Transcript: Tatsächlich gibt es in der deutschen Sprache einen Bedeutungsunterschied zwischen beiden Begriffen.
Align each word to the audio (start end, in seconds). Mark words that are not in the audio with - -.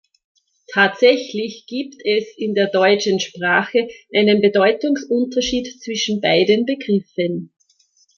Tatsächlich 0.73 1.65
gibt 1.67 2.03
es 2.03 2.25
in 2.35 2.55
der 2.55 2.69
deutschen 2.71 3.19
Sprache 3.19 3.87
einen 4.11 4.41
Bedeutungsunterschied 4.41 5.79
zwischen 5.79 6.21
beiden 6.21 6.65
Begriffen. 6.65 7.53